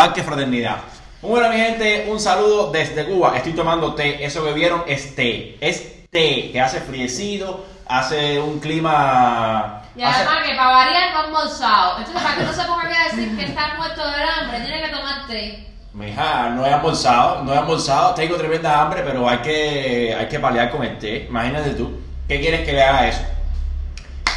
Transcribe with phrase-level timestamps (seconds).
[0.00, 0.76] Parque Fraternidad.
[1.20, 3.36] Muy bueno, mi gente, un saludo desde Cuba.
[3.36, 4.24] Estoy tomando té.
[4.24, 5.58] Eso que vieron es té.
[5.60, 9.82] Es té que hace friecido, hace un clima.
[9.94, 11.98] Y hace- además que para variar no almorzado.
[11.98, 14.82] Entonces, para que no se ponga aquí a decir que está muerto de hambre, tiene
[14.86, 15.66] que tomar té.
[15.92, 20.38] Mija, no he almorzado, no he almorzado, tengo tremenda hambre, pero hay que, hay que
[20.40, 21.26] paliar con el té.
[21.28, 23.20] Imagínate tú, ¿qué quieres que le haga eso?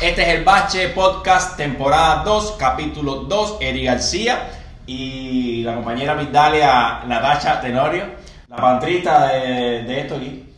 [0.01, 4.49] Este es el Bache Podcast, temporada 2, capítulo 2, Eri García
[4.85, 8.05] y la compañera Migdalia Natasha Tenorio,
[8.47, 10.49] la pantrista de, de esto aquí.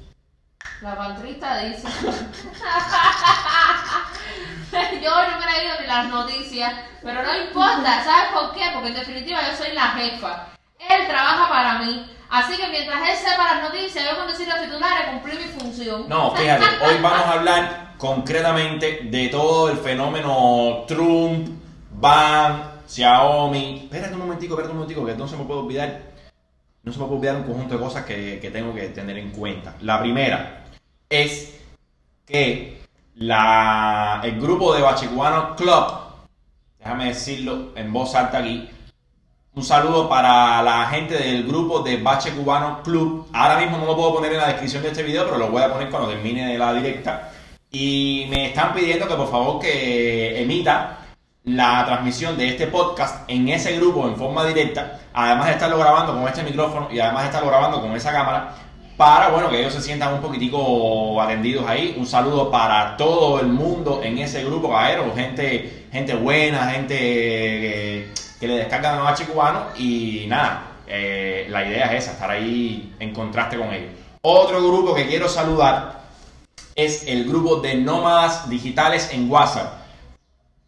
[0.81, 1.87] La pantrista dice.
[5.01, 8.63] yo no me he leído ni las noticias, pero no importa, ¿sabes por qué?
[8.73, 10.47] Porque en definitiva yo soy la jefa.
[10.79, 12.11] Él trabaja para mí.
[12.29, 16.09] Así que mientras él sepa las noticias, yo con decir los titulares cumplí mi función.
[16.09, 21.49] No, fíjate, hoy vamos a hablar concretamente de todo el fenómeno Trump,
[21.91, 23.81] Ban, Xiaomi.
[23.83, 26.01] Espérate un momentico, espérate un momentico, que no se me puede olvidar.
[26.83, 29.31] No se me puede olvidar un conjunto de cosas que, que tengo que tener en
[29.31, 29.75] cuenta.
[29.81, 30.63] La primera
[31.09, 31.59] es
[32.25, 32.81] que
[33.15, 35.85] la, el grupo de Bachicuano Club,
[36.79, 38.69] déjame decirlo en voz alta aquí,
[39.55, 43.27] un saludo para la gente del grupo de Bache Cubano Club.
[43.31, 45.63] Ahora mismo no lo puedo poner en la descripción de este video, pero lo voy
[45.63, 47.31] a poner cuando termine la directa.
[47.71, 51.04] Y me están pidiendo que por favor que emita
[51.45, 54.99] la transmisión de este podcast en ese grupo en forma directa.
[55.13, 58.55] Además de estarlo grabando con este micrófono y además de estarlo grabando con esa cámara.
[58.97, 61.95] Para, bueno, que ellos se sientan un poquitico atendidos ahí.
[61.97, 64.73] Un saludo para todo el mundo en ese grupo.
[65.15, 66.97] Gente, gente buena, gente
[68.39, 69.65] que, le descargan a Bache Cubano.
[69.77, 73.91] Y nada, eh, la idea es esa, estar ahí en contraste con ellos.
[74.21, 76.05] Otro grupo que quiero saludar
[76.73, 79.84] es el grupo de nómadas digitales en WhatsApp.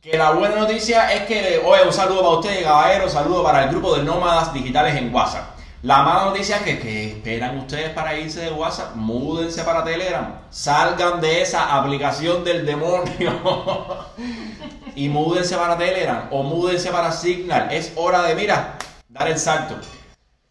[0.10, 3.66] Que la buena noticia es que, oye, un saludo para ustedes, caballero, un saludo para
[3.66, 5.58] el grupo de nómadas digitales en WhatsApp.
[5.82, 10.40] La mala noticia es que, que esperan ustedes para irse de WhatsApp, múdense para Telegram,
[10.50, 14.08] salgan de esa aplicación del demonio
[14.96, 17.68] y múdense para Telegram o múdense para Signal.
[17.70, 18.78] Es hora de, mira,
[19.10, 19.76] dar el salto.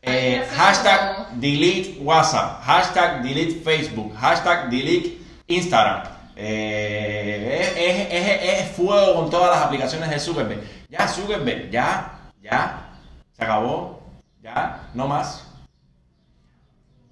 [0.02, 6.15] Eh, hashtag delete WhatsApp, hashtag delete Facebook, hashtag delete Instagram.
[6.36, 10.60] Eh, es, es- es- fuego con todas las aplicaciones de Zuckerberg.
[10.90, 12.90] Ya, Zuckerberg, ya, ya,
[13.32, 14.02] se acabó,
[14.42, 15.44] ya, no más.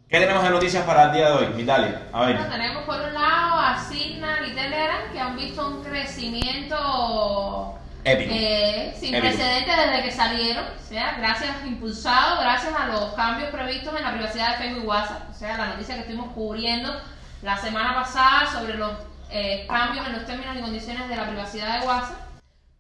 [0.09, 2.03] ¿Qué tenemos de noticias para el día de hoy, Vitalia?
[2.13, 2.37] A ver.
[2.37, 8.31] Bueno, tenemos por un lado a Signal y Telegram que han visto un crecimiento Épico.
[8.33, 9.27] eh, sin Épico.
[9.35, 14.13] precedentes desde que salieron, o sea, gracias, impulsado gracias a los cambios previstos en la
[14.13, 16.95] privacidad de Facebook y WhatsApp, o sea, la noticia que estuvimos cubriendo
[17.43, 18.93] la semana pasada sobre los
[19.35, 22.17] eh, cambios en los términos y condiciones de la privacidad de WhatsApp,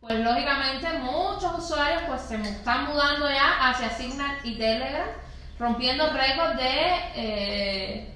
[0.01, 5.09] pues lógicamente muchos usuarios pues se están mudando ya hacia Signal y Telegram,
[5.59, 6.71] rompiendo récords de...
[7.17, 8.11] eh,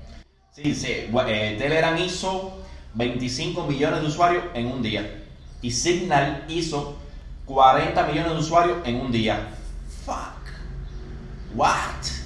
[0.53, 1.09] Sí, sí.
[1.26, 2.62] eh, Telegram hizo
[2.94, 5.25] 25 millones de usuarios en un día.
[5.60, 6.97] Y Signal hizo
[7.44, 9.49] 40 millones de usuarios en un día.
[10.05, 10.38] Fuck.
[11.55, 12.18] What?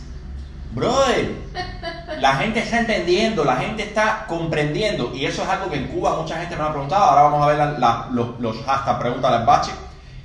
[0.74, 1.30] Brother.
[2.20, 5.12] La gente está entendiendo, la gente está comprendiendo.
[5.14, 7.04] Y eso es algo que en Cuba mucha gente me ha preguntado.
[7.04, 9.72] Ahora vamos a ver la- los, los hashtags Pregúntale al Bache.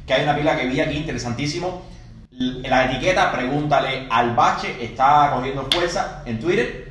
[0.05, 1.81] Que hay una pila que vi aquí interesantísimo.
[2.31, 6.87] La etiqueta Pregúntale al Bache está cogiendo fuerza en Twitter.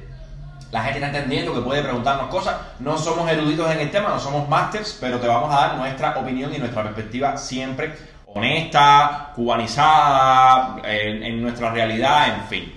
[0.73, 2.57] La gente está entendiendo que puede preguntarnos cosas.
[2.81, 6.19] No somos eruditos en el tema, no somos masters, pero te vamos a dar nuestra
[6.19, 7.95] opinión y nuestra perspectiva siempre
[8.27, 12.75] honesta, cubanizada, en nuestra realidad, en fin.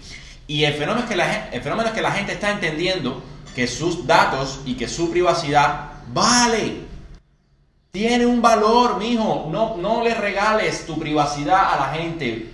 [0.49, 3.21] Y el fenómeno, es que la, gen- el fenómeno es que la gente está entendiendo
[3.53, 6.87] que sus datos y que su privacidad vale.
[7.91, 9.47] Tiene un valor, mijo.
[9.51, 12.49] No, no le regales tu privacidad a la gente.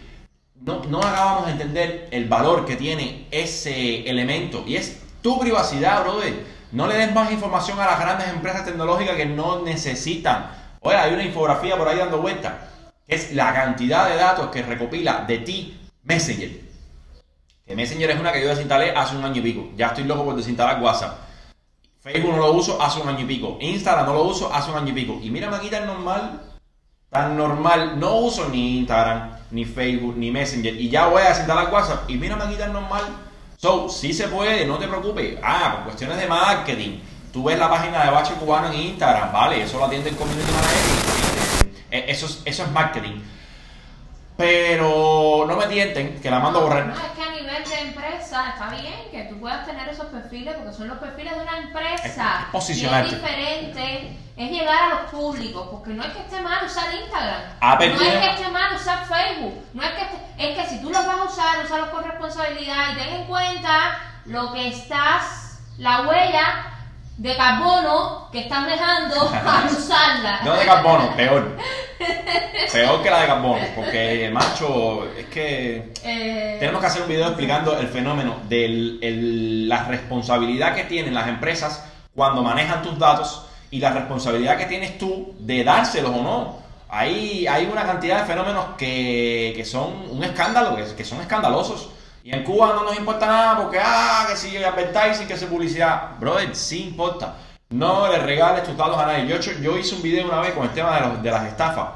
[0.59, 4.65] No, no acabamos de entender el valor que tiene ese elemento.
[4.67, 6.33] Y es tu privacidad, brother.
[6.73, 10.51] No le des más información a las grandes empresas tecnológicas que no necesitan.
[10.81, 12.71] Oye, hay una infografía por ahí dando vuelta.
[13.07, 16.64] Es la cantidad de datos que recopila de ti Messenger.
[17.73, 19.69] Messenger es una que yo desinstalé hace un año y pico.
[19.75, 21.17] Ya estoy loco por desinstalar WhatsApp.
[22.01, 23.57] Facebook no lo uso hace un año y pico.
[23.59, 25.19] Instagram no lo uso hace un año y pico.
[25.23, 26.41] Y mírame aquí tan normal.
[27.09, 27.99] Tan normal.
[27.99, 30.79] No uso ni Instagram, ni Facebook, ni Messenger.
[30.79, 32.07] Y ya voy a desinstalar WhatsApp.
[32.09, 33.03] Y mírame aquí tan normal.
[33.57, 35.39] So, sí se puede, no te preocupes.
[35.41, 36.99] Ah, por cuestiones de marketing.
[37.33, 40.49] Tú ves la página de Bache Cubano en Instagram, vale, eso lo atiende el community
[40.51, 41.75] manager.
[41.91, 43.19] Eh, Eso es, eso es marketing.
[44.37, 46.87] Pero no me tienten, que la mando a borrar.
[46.87, 50.55] No, es que a nivel de empresa está bien que tú puedas tener esos perfiles
[50.57, 52.39] porque son los perfiles de una empresa.
[52.43, 53.09] Es posicionarte.
[53.11, 56.93] Y es diferente, es llegar a los públicos, porque no es que esté mal usar
[56.93, 57.41] Instagram.
[57.61, 59.63] Apple no tiene- es que esté mal usar Facebook.
[59.73, 62.91] No es que esté- es que si tú los vas a usar, úsalos con responsabilidad
[62.91, 66.71] y ten en cuenta lo que estás, la huella
[67.17, 70.41] de carbono que están dejando al usarla.
[70.43, 71.57] No de carbono, peor.
[72.71, 77.27] Peor que la de carbono, porque macho, es que Eh, tenemos que hacer un video
[77.27, 83.79] explicando el fenómeno de la responsabilidad que tienen las empresas cuando manejan tus datos y
[83.79, 86.65] la responsabilidad que tienes tú de dárselos o no.
[86.89, 91.89] Hay, hay una cantidad de fenómenos que, que son un escándalo, que, que son escandalosos.
[92.25, 96.17] Y en Cuba no nos importa nada porque, ah, que si advertising, que si publicidad.
[96.19, 97.35] Brother, sí importa.
[97.69, 99.27] No le regales tus datos a nadie.
[99.27, 101.87] Yo, yo hice un video una vez con el tema de, los- de las estafas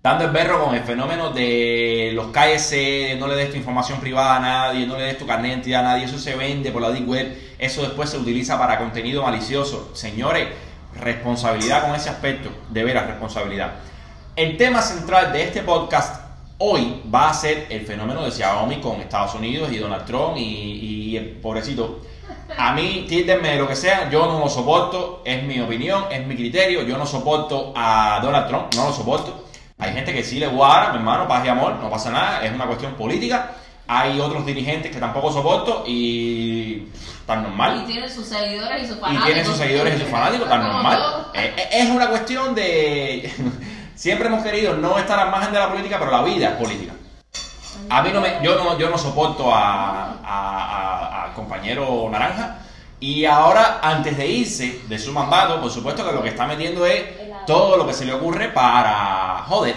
[0.00, 4.36] dando el berro con el fenómeno de los KS, no le des tu información privada
[4.36, 6.82] a nadie, no le des tu carnet de identidad a nadie, eso se vende por
[6.82, 9.90] la deep web, eso después se utiliza para contenido malicioso.
[9.94, 10.48] Señores,
[10.98, 13.74] responsabilidad con ese aspecto, de veras responsabilidad.
[14.34, 16.21] El tema central de este podcast
[16.64, 20.42] hoy va a ser el fenómeno de Xiaomi con Estados Unidos y Donald Trump y,
[21.10, 22.00] y el pobrecito.
[22.56, 26.36] A mí, títenme lo que sea, yo no lo soporto, es mi opinión, es mi
[26.36, 29.46] criterio, yo no soporto a Donald Trump, no lo soporto.
[29.78, 32.52] Hay gente que sí le guarda, mi hermano, paz y amor, no pasa nada, es
[32.52, 33.52] una cuestión política.
[33.88, 36.86] Hay otros dirigentes que tampoco soporto y
[37.26, 37.84] tan y normal.
[37.86, 39.26] tienen sus seguidores y sus Y fanáticos.
[39.26, 40.98] tienen sus seguidores y sus fanáticos, tan normal.
[40.98, 41.32] todo.
[41.34, 43.28] Eh, eh, Es una cuestión de...
[44.02, 46.92] Siempre hemos querido no estar al margen de la política, pero la vida es política.
[47.88, 52.58] A mí no me, yo no, yo no soporto a, a- compañero Naranja.
[52.98, 56.84] Y ahora, antes de irse de su mandato, por supuesto que lo que está metiendo
[56.84, 57.00] es
[57.46, 59.76] todo lo que se le ocurre para joder.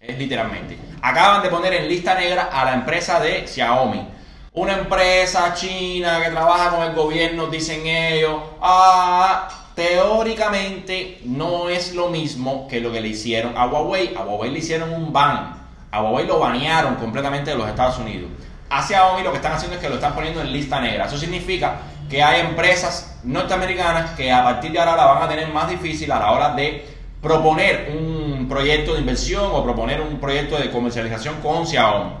[0.00, 0.78] Es literalmente.
[1.02, 4.06] Acaban de poner en lista negra a la empresa de Xiaomi.
[4.52, 8.40] Una empresa china que trabaja con el gobierno, dicen ellos.
[8.62, 14.14] Ah, teóricamente no es lo mismo que lo que le hicieron a Huawei.
[14.14, 15.64] A Huawei le hicieron un ban.
[15.90, 18.30] A Huawei lo banearon completamente de los Estados Unidos.
[18.70, 21.06] A Xiaomi lo que están haciendo es que lo están poniendo en lista negra.
[21.06, 21.76] Eso significa
[22.08, 26.10] que hay empresas norteamericanas que a partir de ahora la van a tener más difícil
[26.12, 26.84] a la hora de
[27.22, 32.12] proponer un proyecto de inversión o proponer un proyecto de comercialización con Xiaomi.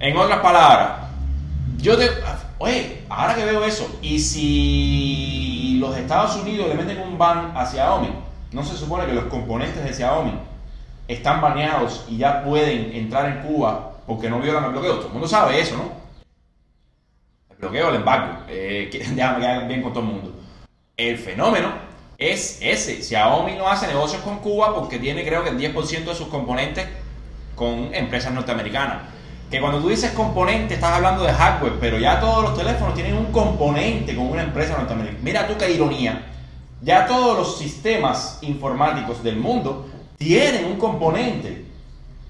[0.00, 0.90] En otras palabras,
[1.76, 2.10] yo te.
[2.58, 7.66] Oye, ahora que veo eso, y si los Estados Unidos le meten un ban a
[7.66, 8.08] Xiaomi,
[8.52, 10.32] no se supone que los componentes de Xiaomi
[11.08, 14.96] están baneados y ya pueden entrar en Cuba porque no violan el bloqueo.
[14.96, 15.92] Todo el mundo sabe eso, ¿no?
[17.50, 18.44] El bloqueo, el embargo.
[18.48, 20.32] Eh, déjame quedar bien con todo el mundo.
[20.96, 21.72] El fenómeno
[22.16, 23.02] es ese.
[23.02, 26.86] Xiaomi no hace negocios con Cuba porque tiene creo que el 10% de sus componentes
[27.56, 28.98] con empresas norteamericanas.
[29.52, 33.14] Que cuando tú dices componente estás hablando de hardware, pero ya todos los teléfonos tienen
[33.14, 35.20] un componente con una empresa norteamericana.
[35.22, 36.24] Mira tú qué ironía.
[36.80, 41.66] Ya todos los sistemas informáticos del mundo tienen un componente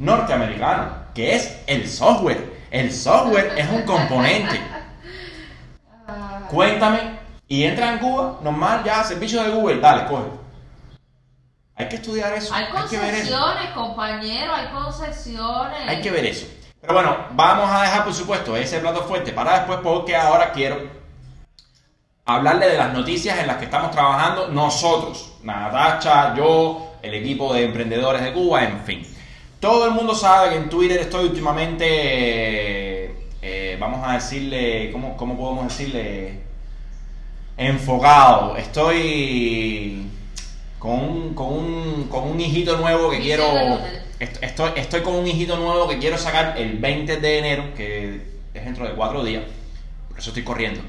[0.00, 2.60] norteamericano, que es el software.
[2.72, 4.60] El software es un componente.
[6.50, 7.20] Cuéntame.
[7.46, 10.26] Y entra en Cuba, normal, ya, servicio de Google, dale, coge.
[11.76, 12.52] Hay que estudiar eso.
[12.52, 13.30] Hay Hay que ver eso.
[13.30, 15.88] concesiones, compañero, hay concesiones.
[15.88, 16.46] Hay que ver eso.
[16.82, 20.78] Pero bueno, vamos a dejar por supuesto ese plato fuerte para después porque ahora quiero
[22.24, 27.66] hablarle de las noticias en las que estamos trabajando nosotros, Natacha, yo, el equipo de
[27.66, 29.06] emprendedores de Cuba, en fin.
[29.60, 35.36] Todo el mundo sabe que en Twitter estoy últimamente, eh, vamos a decirle, ¿cómo, ¿cómo
[35.36, 36.40] podemos decirle?
[37.56, 38.56] Enfocado.
[38.56, 40.10] Estoy
[40.80, 43.44] con un, con un, con un hijito nuevo que quiero...
[44.22, 48.20] Estoy con un hijito nuevo que quiero sacar el 20 de enero, que
[48.54, 49.42] es dentro de cuatro días,
[50.08, 50.80] por eso estoy corriendo,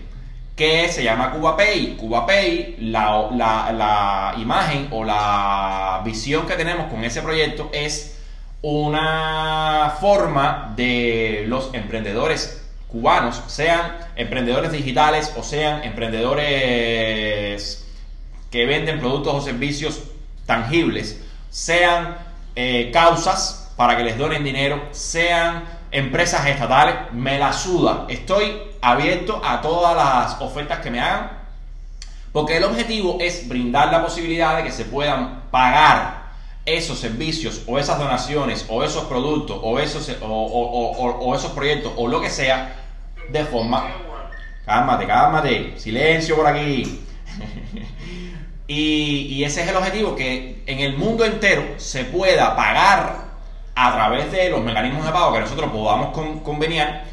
[0.56, 1.98] que se llama CubaPay.
[1.98, 8.20] CubaPay, la, la, la imagen o la visión que tenemos con ese proyecto es
[8.62, 17.84] una forma de los emprendedores cubanos, sean emprendedores digitales o sean emprendedores
[18.52, 20.04] que venden productos o servicios
[20.46, 22.23] tangibles, sean
[22.56, 28.06] eh, causas para que les donen dinero, sean empresas estatales, me la suda.
[28.10, 31.32] Estoy abierto a todas las ofertas que me hagan,
[32.32, 36.24] porque el objetivo es brindar la posibilidad de que se puedan pagar
[36.66, 42.08] esos servicios o esas donaciones o esos productos o esos, o, o- esos proyectos o
[42.08, 42.76] lo que sea
[43.30, 43.86] de forma...
[44.66, 47.02] Cálmate, cálmate, silencio por aquí.
[48.68, 53.18] Y, ese es el objetivo, que en el mundo entero se pueda pagar
[53.76, 57.04] a través de los mecanismos de pago que nosotros podamos con- conveniar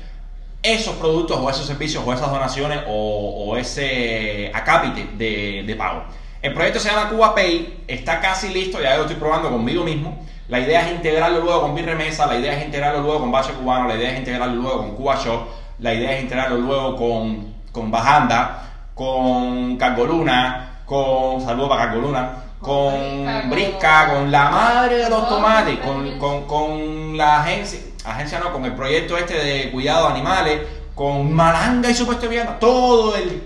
[0.62, 6.04] esos productos o esos servicios o esas donaciones o, ese acápite de, de pago.
[6.42, 10.25] El proyecto se llama Cuba Pay, está casi listo, ya lo estoy probando conmigo mismo.
[10.49, 13.88] La idea es integrarlo luego con Birremesa, la idea es integrarlo luego con Bache Cubano,
[13.88, 15.47] la idea es integrarlo luego con Cuba Shop,
[15.78, 22.92] la idea es integrarlo luego con, con Bajanda, con Cargoluna, con saludos para Cargoluna, con
[22.94, 28.40] Brisca, con- Brisca, con la madre de los tomates, con, con, con la agencia, agencia
[28.40, 30.61] no, con el proyecto este de cuidado de animales,
[30.97, 33.40] con Malanga y supuesto vivienda, todo el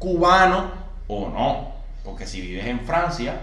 [0.00, 0.72] cubano
[1.06, 1.68] o no,
[2.04, 3.42] porque si vives en Francia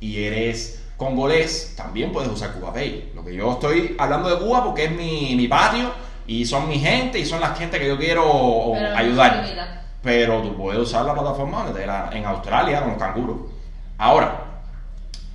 [0.00, 3.10] y eres congolés, también puedes usar CubaPay.
[3.14, 5.90] Lo que yo estoy hablando de Cuba porque es mi, mi patio
[6.26, 9.44] y son mi gente y son las gente que yo quiero Pero ayudar.
[10.02, 11.66] Pero tú puedes usar la plataforma
[12.12, 13.36] en Australia con los canguros.
[13.98, 14.44] Ahora,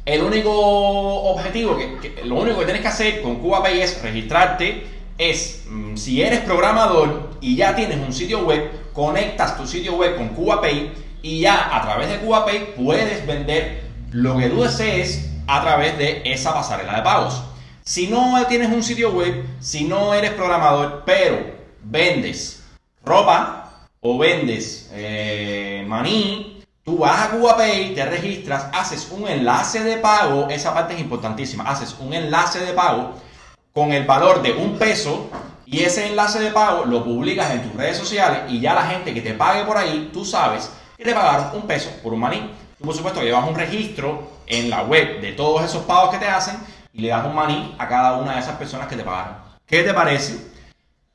[0.06, 4.88] el único objetivo, que, que- lo único que tienes que hacer con CubaPay es registrarte,
[5.18, 10.16] es mm, si eres programador y ya tienes un sitio web, conectas tu sitio web
[10.16, 10.92] con CubaPay
[11.22, 16.22] y ya a través de CubaPay puedes vender lo que tú desees a través de
[16.26, 17.44] esa pasarela de pagos.
[17.84, 21.38] Si no tienes un sitio web, si no eres programador, pero
[21.84, 22.64] vendes
[23.04, 23.61] ropa
[24.02, 30.48] o vendes eh, maní, tú vas a CubaPay, te registras, haces un enlace de pago,
[30.50, 33.14] esa parte es importantísima, haces un enlace de pago
[33.72, 35.30] con el valor de un peso
[35.66, 39.14] y ese enlace de pago lo publicas en tus redes sociales y ya la gente
[39.14, 42.52] que te pague por ahí, tú sabes que te pagaron un peso por un maní.
[42.78, 46.28] Tú por supuesto llevas un registro en la web de todos esos pagos que te
[46.28, 46.58] hacen
[46.92, 49.36] y le das un maní a cada una de esas personas que te pagaron.
[49.66, 50.38] ¿Qué te parece?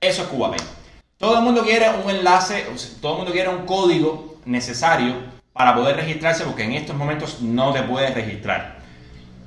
[0.00, 0.75] Eso es CubaPay.
[1.18, 2.66] Todo el mundo quiere un enlace,
[3.00, 5.14] todo el mundo quiere un código necesario
[5.54, 8.76] para poder registrarse porque en estos momentos no te puedes registrar.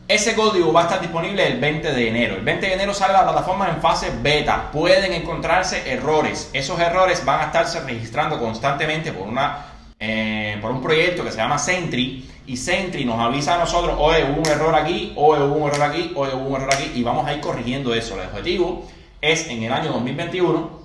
[0.08, 2.38] Ese código va a estar disponible el 20 de enero.
[2.38, 4.72] El 20 de enero sale la plataforma en fase beta.
[4.72, 6.50] Pueden encontrarse errores.
[6.54, 9.68] Esos errores van a estarse registrando constantemente por, una,
[10.00, 12.28] eh, por un proyecto que se llama Sentry.
[12.48, 15.84] Y Sentry nos avisa a nosotros, oye, hubo un error aquí, oye, hubo un error
[15.84, 16.94] aquí, oye, hubo un error aquí.
[16.96, 18.20] Y vamos a ir corrigiendo eso.
[18.20, 18.88] El objetivo
[19.22, 20.79] es en el año 2021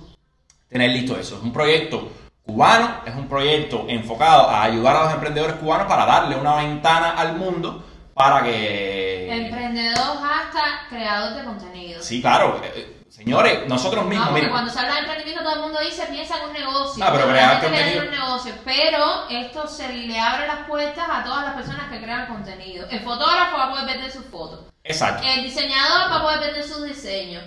[0.75, 1.37] tener listo eso.
[1.37, 2.11] Es un proyecto
[2.45, 7.11] cubano, es un proyecto enfocado a ayudar a los emprendedores cubanos para darle una ventana
[7.11, 7.81] al mundo
[8.13, 9.31] para que...
[9.31, 12.01] Emprendedor hasta creador de contenido.
[12.03, 12.61] Sí, claro.
[12.61, 15.79] eh, Señores, nosotros No, mismos, porque miren, cuando se habla de emprendimiento todo el mundo
[15.79, 17.05] dice piensa en un negocio.
[17.05, 18.03] Ah, pero crear contenido.
[18.03, 22.27] un negocio, pero esto se le abre las puertas a todas las personas que crean
[22.27, 22.85] contenido.
[22.89, 24.59] El fotógrafo va a poder vender sus fotos.
[24.83, 25.23] exacto.
[25.25, 27.41] El diseñador va a poder vender sus diseños.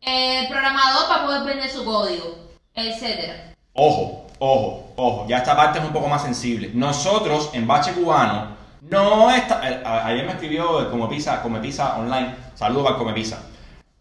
[0.00, 2.49] El programador va a poder vender su código,
[2.88, 3.54] etcétera.
[3.72, 6.70] Ojo, ojo, ojo, ya esta parte es un poco más sensible.
[6.74, 9.60] Nosotros en Bache Cubano no está.
[9.68, 13.38] eh, Ayer me escribió el Come Pizza, Come Pizza Online, saludos al Come Pizza.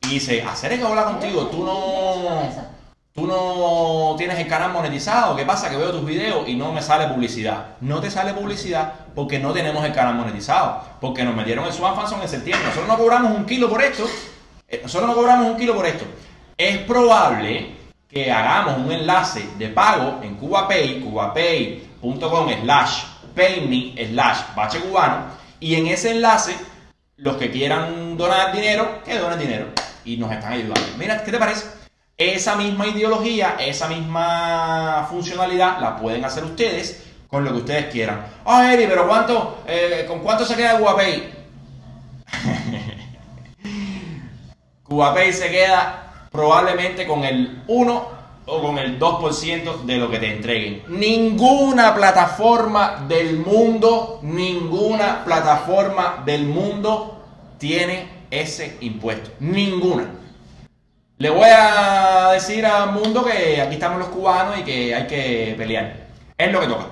[0.04, 2.70] Y dice, hacer que habla contigo, tú no.
[3.12, 5.36] Tú no tienes el canal monetizado.
[5.36, 5.70] ¿Qué pasa?
[5.70, 7.76] Que veo tus videos y no me sale publicidad.
[7.82, 10.82] No te sale publicidad porque no tenemos el canal monetizado.
[11.02, 12.66] Porque nos metieron el Swan Fanson en septiembre.
[12.68, 14.06] Nosotros no cobramos un kilo por esto.
[14.70, 16.06] Eh, Nosotros no cobramos un kilo por esto.
[16.58, 17.76] Es probable
[18.10, 23.04] que hagamos un enlace de pago en CubaPay, cubapay.com slash
[23.36, 25.26] payme slash bache cubano.
[25.60, 26.56] Y en ese enlace,
[27.18, 29.68] los que quieran donar dinero, que donen dinero.
[30.06, 30.82] Y nos están ayudando.
[30.98, 31.68] Mira, ¿qué te parece?
[32.18, 38.26] Esa misma ideología, esa misma funcionalidad la pueden hacer ustedes con lo que ustedes quieran.
[38.44, 41.32] Ah, Eri, pero ¿cuánto, eh, ¿con cuánto se queda CubaPay?
[44.84, 50.34] CubaPay se queda probablemente con el 1 o con el 2% de lo que te
[50.34, 50.84] entreguen.
[50.88, 57.22] Ninguna plataforma del mundo, ninguna plataforma del mundo
[57.58, 59.32] tiene ese impuesto.
[59.40, 60.06] Ninguna.
[61.18, 65.54] Le voy a decir al mundo que aquí estamos los cubanos y que hay que
[65.58, 66.08] pelear.
[66.38, 66.86] Es lo que toca.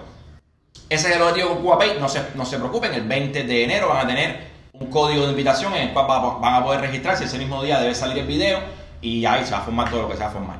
[0.89, 2.00] Ese es el objetivo con.
[2.00, 5.29] No se, no se preocupen, el 20 de enero van a tener un código de
[5.32, 7.24] invitación en el cual va- van a poder registrarse.
[7.24, 8.60] Ese mismo día debe salir el video
[9.01, 10.58] y ahí se va a formar todo lo que se va a formar.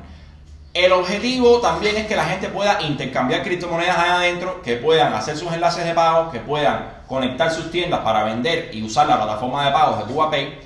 [0.74, 5.36] El objetivo también es que la gente pueda intercambiar criptomonedas allá adentro, que puedan hacer
[5.36, 9.64] sus enlaces de pago, que puedan conectar sus tiendas para vender y usar la plataforma
[9.64, 10.58] de pagos de CubaPay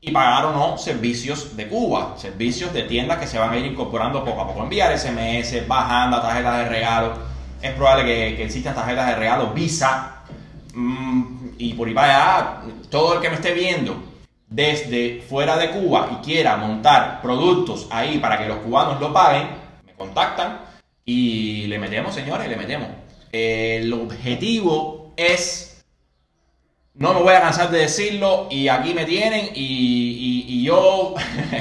[0.00, 3.64] y pagar o no servicios de Cuba, servicios de tiendas que se van a ir
[3.64, 4.64] incorporando poco a poco.
[4.64, 7.12] Enviar SMS, bajando tarjetas de regalo.
[7.62, 10.16] Es probable que, que existan tarjetas de regalo Visa.
[10.74, 14.13] mm, y por ahí para allá, todo el que me esté viendo
[14.48, 19.48] desde fuera de Cuba y quiera montar productos ahí para que los cubanos lo paguen,
[19.86, 20.60] me contactan
[21.04, 22.88] y le metemos, señores, le metemos.
[23.32, 25.84] El objetivo es
[26.94, 31.14] no me voy a cansar de decirlo y aquí me tienen y, y- yo,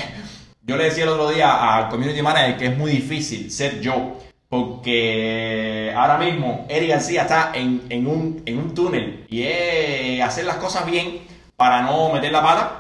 [0.62, 4.18] yo le decía el otro día al community manager que es muy difícil ser yo
[4.48, 10.46] porque ahora mismo Eric García está en, en un, en un túnel y es hacer
[10.46, 11.22] las cosas bien
[11.64, 12.72] para no meter la pata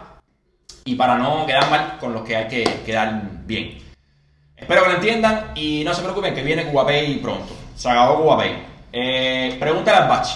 [0.83, 3.81] y para no quedar mal con los que hay que quedar bien.
[4.57, 7.55] Espero que lo entiendan y no se preocupen que viene CubaPay pronto.
[7.77, 8.65] Se acabó CubaPay.
[8.91, 10.31] Eh, pregúntale al Batch.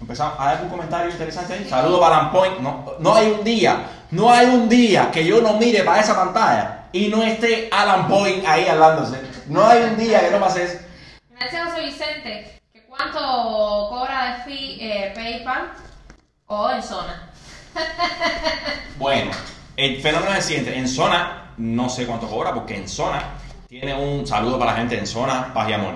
[0.00, 0.36] Empezamos.
[0.38, 1.66] ¿Hay algún comentario interesante ahí?
[1.68, 2.60] Saludos para Lampoint.
[2.60, 6.14] No, no hay un día, no hay un día que yo no mire para esa
[6.14, 9.20] pantalla y no esté Alan Point ahí hablándose.
[9.48, 10.78] No hay un día que no pase eso.
[11.36, 12.60] Gracias José Vicente.
[12.72, 15.72] ¿Que ¿Cuánto cobra de fee eh, PayPal
[16.46, 17.28] o en zona?
[18.98, 19.30] Bueno,
[19.76, 20.76] el fenómeno es el siguiente.
[20.76, 23.22] En zona, no sé cuánto cobra, porque en zona
[23.68, 25.94] tiene un saludo para la gente en zona, paz y amor.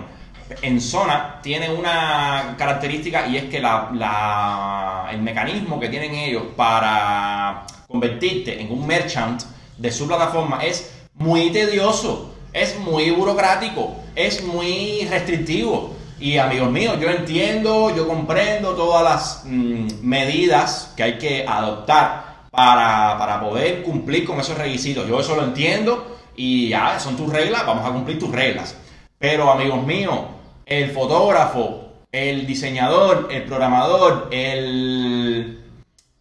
[0.60, 6.42] En zona tiene una característica y es que la, la- el mecanismo que tienen ellos
[6.56, 9.42] para convertirte en un merchant
[9.78, 15.96] de su plataforma es muy tedioso, es muy burocrático, es muy restrictivo.
[16.22, 22.44] Y amigos míos, yo entiendo, yo comprendo todas las mm, medidas que hay que adoptar
[22.52, 25.08] para, para poder cumplir con esos requisitos.
[25.08, 28.76] Yo eso lo entiendo y ya, son tus reglas, vamos a cumplir tus reglas.
[29.18, 30.20] Pero amigos míos,
[30.64, 35.58] el fotógrafo, el diseñador, el programador, el,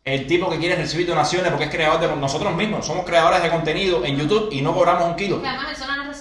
[0.04, 3.52] el tipo que quiere recibir donaciones porque es creador de nosotros mismos, somos creadores de
[3.52, 5.40] contenido en YouTube y no cobramos un kilo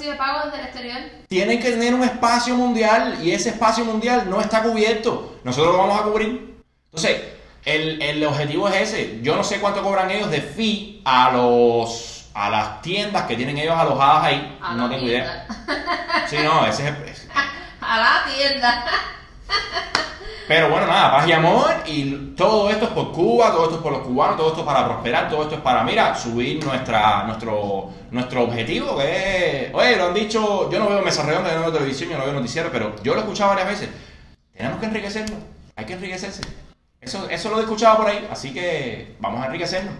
[0.01, 0.97] recibe pago desde el exterior.
[1.29, 5.37] tienen que tener un espacio mundial y ese espacio mundial no está cubierto.
[5.45, 6.57] Nosotros lo vamos a cubrir.
[6.87, 7.21] Entonces,
[7.65, 9.21] el, el objetivo es ese.
[9.23, 13.59] Yo no sé cuánto cobran ellos de fee a los a las tiendas que tienen
[13.59, 14.59] ellos alojadas ahí.
[14.63, 15.47] A no tengo idea.
[15.47, 16.27] tienda.
[16.29, 17.29] Sí, no, ese es, es-
[17.81, 18.85] A la tienda.
[20.49, 21.71] Pero bueno, nada, paz y amor.
[21.87, 24.67] Y todo esto es por Cuba, todo esto es por los cubanos, todo esto es
[24.67, 29.75] para prosperar, todo esto es para, mira, subir nuestra, nuestro, nuestro objetivo, que es.
[29.75, 32.25] Oye, lo han dicho, yo no veo mesa redonda, yo no veo televisión, yo no
[32.25, 33.91] veo noticiero, pero yo lo he escuchado varias veces.
[34.57, 35.39] Tenemos que enriquecernos,
[35.77, 36.43] hay que enriquecerse.
[37.01, 39.95] Eso, eso lo he escuchado por ahí, así que vamos a enriquecernos.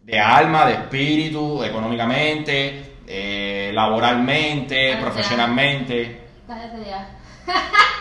[0.00, 6.20] De alma, de espíritu, económicamente, eh, laboralmente, profesionalmente.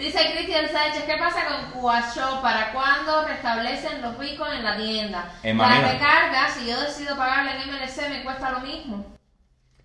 [0.00, 2.40] Dice Cristian Sánchez, ¿qué pasa con CubaShop?
[2.40, 5.30] ¿Para cuándo restablecen los bitcoins en la tienda?
[5.42, 5.82] Hermanita.
[5.82, 9.04] La recarga, si yo decido pagarle en MLC, me cuesta lo mismo.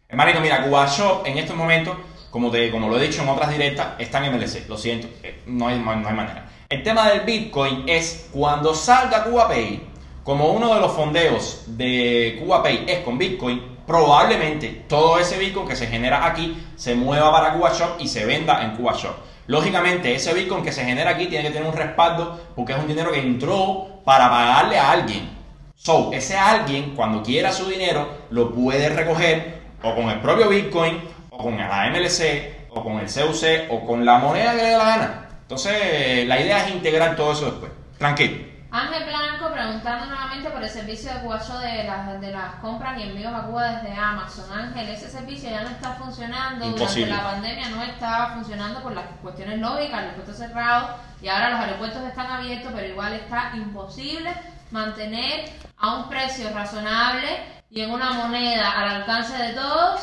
[0.07, 1.97] Hermanito, mira, Cuba Shop en estos momentos,
[2.31, 4.69] como, te, como lo he dicho en otras directas, está en MLC.
[4.69, 6.45] Lo siento, eh, no hay, no hay manera.
[6.69, 9.81] El tema del Bitcoin es cuando salga CubaPay,
[10.23, 15.75] como uno de los fondeos de CubaPay es con Bitcoin, probablemente todo ese Bitcoin que
[15.75, 19.34] se genera aquí se mueva para Cuba Shop y se venda en Cuba Shop.
[19.47, 22.87] Lógicamente, ese Bitcoin que se genera aquí tiene que tener un respaldo porque es un
[22.87, 25.29] dinero que entró para pagarle a alguien.
[25.75, 30.99] So, ese alguien, cuando quiera su dinero, lo puede recoger o con el propio Bitcoin,
[31.29, 34.77] o con la MLC, o con el CUC, o con la moneda que le dé
[34.77, 35.29] la gana.
[35.43, 37.71] Entonces, la idea es integrar todo eso después.
[37.99, 38.54] Tranquilo.
[38.75, 43.03] Ángel Blanco preguntando nuevamente por el servicio de CubaShop de las, de las compras y
[43.03, 44.51] envíos a Cuba desde Amazon.
[44.51, 46.65] Ángel, ese servicio ya no está funcionando.
[46.65, 47.05] Imposible.
[47.05, 50.89] Durante la pandemia no estaba funcionando por las cuestiones lógicas, el aeropuerto cerrado
[51.21, 54.33] y ahora los aeropuertos están abiertos, pero igual está imposible
[54.71, 60.01] mantener a un precio razonable y en una moneda al alcance de todos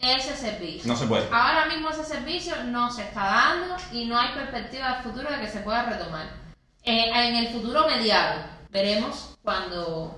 [0.00, 0.90] ese servicio.
[0.90, 1.28] No se puede.
[1.30, 5.40] Ahora mismo ese servicio no se está dando y no hay perspectiva de futuro de
[5.40, 6.43] que se pueda retomar.
[6.84, 10.16] Eh, en el futuro mediado veremos cuando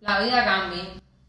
[0.00, 0.82] la vida cambie.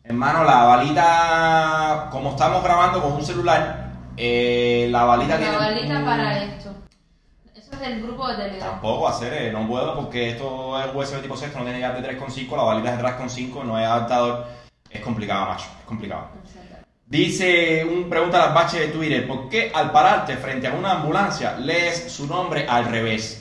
[0.03, 5.51] Hermano, la balita, como estamos grabando con un celular, eh, la balita tiene.
[5.51, 6.73] La balita un- para esto.
[7.55, 8.71] Eso es del grupo de Telegram.
[8.71, 12.01] Tampoco hacer, eh, no puedo porque esto es USB tipo 6, no tiene ya de
[12.01, 14.47] 3.5, la balita es de 3.5, no es adaptador.
[14.89, 16.29] Es complicado, macho, es complicado.
[17.05, 21.57] Dice un pregunta al bache de Twitter, ¿por qué al pararte frente a una ambulancia
[21.57, 23.40] lees su nombre al revés?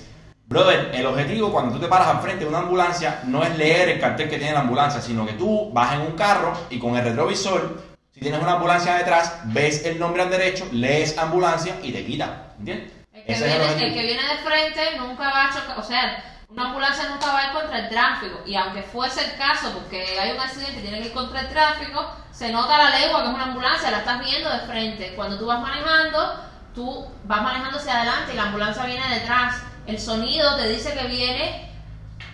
[0.50, 3.88] Brother, el objetivo cuando tú te paras al frente de una ambulancia no es leer
[3.88, 6.96] el cartel que tiene la ambulancia, sino que tú vas en un carro y con
[6.96, 7.80] el retrovisor,
[8.12, 12.48] si tienes una ambulancia detrás, ves el nombre al derecho, lees ambulancia y te quita.
[12.58, 12.90] ¿Entiendes?
[13.12, 13.94] El que, Ese es el viene, el objetivo.
[13.94, 17.46] que viene de frente nunca va a chocar, o sea, una ambulancia nunca va a
[17.46, 18.40] ir contra el tráfico.
[18.44, 21.48] Y aunque fuese el caso, porque hay un accidente y tiene que ir contra el
[21.50, 25.12] tráfico, se nota la legua que es una ambulancia, la estás viendo de frente.
[25.14, 26.40] Cuando tú vas manejando,
[26.74, 29.69] tú vas manejando hacia adelante y la ambulancia viene detrás.
[29.86, 31.70] El sonido te dice que viene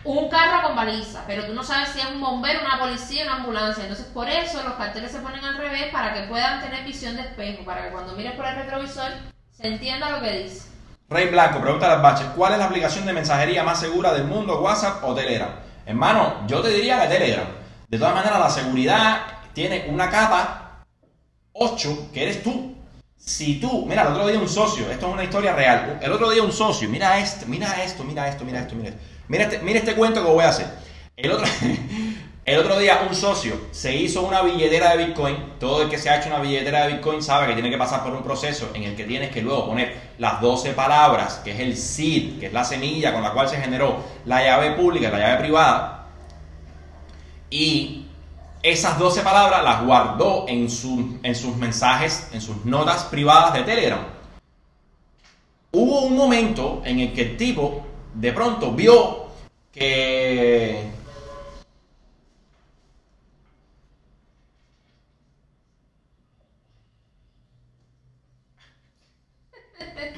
[0.05, 3.37] un carro con baliza, pero tú no sabes si es un bombero, una policía, una
[3.37, 3.83] ambulancia.
[3.83, 7.23] Entonces, por eso los carteles se ponen al revés para que puedan tener visión de
[7.23, 9.11] espejo, para que cuando mires por el retrovisor
[9.51, 10.69] se entienda lo que dice.
[11.09, 14.61] Rey Blanco, pregunta al bache, ¿cuál es la aplicación de mensajería más segura del mundo,
[14.61, 15.51] WhatsApp o Telegram?
[15.85, 17.47] Hermano, yo te diría que Telegram.
[17.89, 19.21] De todas maneras, la seguridad
[19.53, 20.85] tiene una capa
[21.53, 22.76] 8, que eres tú.
[23.27, 26.31] Si tú, mira, el otro día un socio, esto es una historia real, el otro
[26.31, 29.01] día un socio, mira esto, mira esto, mira esto, mira esto, mira esto.
[29.27, 30.69] Mira este, mira este cuento que voy a hacer.
[31.17, 31.45] El otro,
[32.45, 35.55] el otro día un socio se hizo una billetera de Bitcoin.
[35.59, 38.05] Todo el que se ha hecho una billetera de Bitcoin sabe que tiene que pasar
[38.05, 41.59] por un proceso en el que tienes que luego poner las 12 palabras, que es
[41.59, 45.19] el seed, que es la semilla con la cual se generó la llave pública, la
[45.19, 46.07] llave privada.
[47.51, 48.06] Y
[48.71, 53.63] esas 12 palabras las guardó en, su, en sus mensajes, en sus notas privadas de
[53.63, 54.01] Telegram.
[55.71, 59.27] Hubo un momento en el que el tipo de pronto vio
[59.73, 60.91] que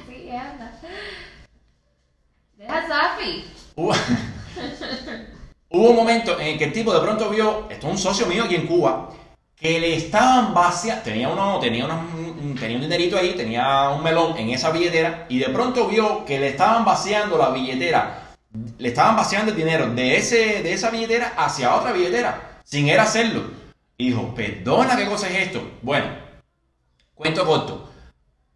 [0.07, 0.79] Sí, anda.
[2.57, 3.45] Deja Safi.
[5.71, 8.25] Hubo, un momento en el que el tipo de pronto vio, esto es un socio
[8.25, 9.09] mío aquí en Cuba,
[9.55, 14.01] que le estaban vaciando, tenía, uno, tenía, una- un- tenía un dinerito ahí, tenía un
[14.01, 18.31] melón en esa billetera, y de pronto vio que le estaban vaciando la billetera,
[18.79, 22.99] le estaban vaciando el dinero de, ese, de esa billetera hacia otra billetera, sin él
[22.99, 23.43] hacerlo.
[23.97, 25.61] Y dijo, perdona, ¿qué cosa es esto?
[25.83, 26.07] Bueno,
[27.13, 27.89] cuento corto.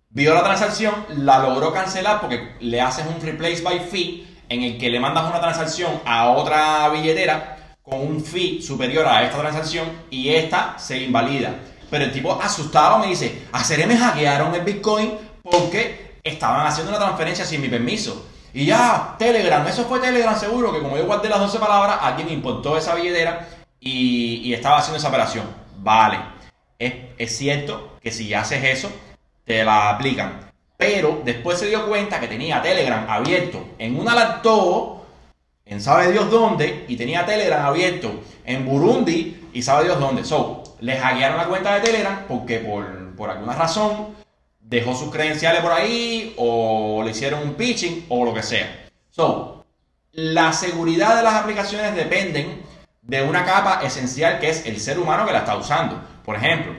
[0.09, 4.77] Vio la transacción, la logró cancelar porque le haces un replace by fee en el
[4.77, 9.87] que le mandas una transacción a otra billetera con un fee superior a esta transacción
[10.11, 11.55] y esta se invalida.
[11.89, 16.91] Pero el tipo asustado me dice, a Cere me hackearon el Bitcoin porque estaban haciendo
[16.91, 18.27] una transferencia sin mi permiso.
[18.53, 22.29] Y ya, Telegram, eso fue Telegram seguro, que como yo guardé las 12 palabras, alguien
[22.29, 23.47] importó esa billetera
[23.79, 25.45] y, y estaba haciendo esa operación.
[25.79, 26.19] Vale,
[26.77, 28.91] es, es cierto que si haces eso,
[29.45, 30.52] te la aplican.
[30.85, 34.97] Pero después se dio cuenta que tenía Telegram abierto en una laptop,
[35.65, 38.11] en sabe Dios dónde, y tenía Telegram abierto
[38.43, 40.25] en Burundi y sabe Dios dónde.
[40.25, 44.07] So, le hackearon la cuenta de Telegram porque por, por alguna razón
[44.59, 48.89] dejó sus credenciales por ahí o le hicieron un pitching o lo que sea.
[49.09, 49.63] So,
[50.11, 52.61] la seguridad de las aplicaciones dependen
[53.01, 56.01] de una capa esencial que es el ser humano que la está usando.
[56.25, 56.73] Por ejemplo,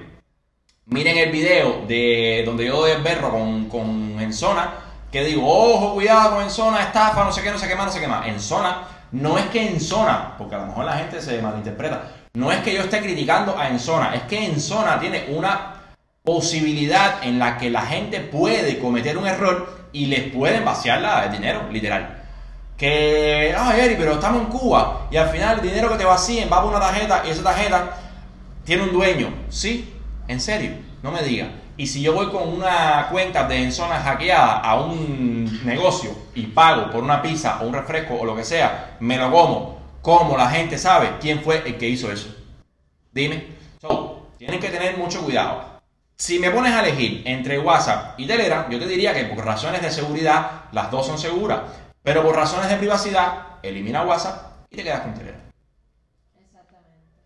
[0.86, 4.74] miren el video de donde yo doy el berro con, con Enzona,
[5.10, 7.92] que digo, ojo, cuidado con Enzona, estafa, no sé qué, no sé qué más, no
[7.92, 8.26] sé qué más.
[8.26, 12.58] Enzona, no es que Enzona, porque a lo mejor la gente se malinterpreta, no es
[12.60, 15.74] que yo esté criticando a Enzona, es que Enzona tiene una
[16.24, 21.26] posibilidad en la que la gente puede cometer un error y les pueden vaciar la-
[21.26, 22.22] el dinero, literal.
[22.76, 26.48] Que, ay, Eri, pero estamos en Cuba y al final el dinero que te vacíen
[26.52, 27.98] va por una tarjeta y esa tarjeta
[28.64, 29.28] tiene un dueño.
[29.48, 29.93] Sí,
[30.28, 31.50] en serio, no me diga.
[31.76, 36.46] Y si yo voy con una cuenta de en zona hackeada a un negocio y
[36.46, 40.36] pago por una pizza o un refresco o lo que sea, me lo como, ¿cómo
[40.36, 42.34] la gente sabe quién fue el que hizo eso?
[43.12, 43.54] Dime.
[43.80, 45.74] So, tienen que tener mucho cuidado.
[46.16, 49.82] Si me pones a elegir entre WhatsApp y Telegram, yo te diría que por razones
[49.82, 51.60] de seguridad las dos son seguras,
[52.04, 55.40] pero por razones de privacidad, elimina WhatsApp y te quedas con Telegram.
[56.38, 57.18] Exactamente.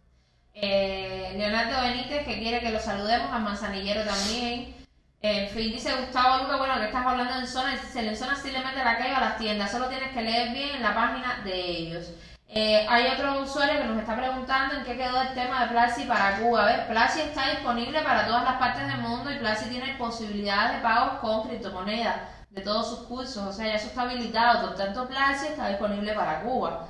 [0.55, 4.75] Eh, Leonardo Benítez, que quiere que lo saludemos, a Manzanillero también.
[5.21, 8.53] En fin, dice Gustavo Luca, bueno, que estás hablando en zona, dice, en zona sí
[8.53, 11.41] le mete la calle a las tiendas, solo tienes que leer bien en la página
[11.45, 12.13] de ellos.
[12.51, 16.05] Eh, hay otro usuario que nos está preguntando en qué quedó el tema de Platzi
[16.05, 16.63] para Cuba.
[16.63, 20.77] A ver, Platzi está disponible para todas las partes del mundo y Platzi tiene posibilidades
[20.77, 22.17] de pagos con criptomonedas
[22.51, 23.39] de todos sus cursos.
[23.39, 24.67] O sea, ya eso está habilitado.
[24.67, 26.89] Por tanto, Platzi está disponible para Cuba.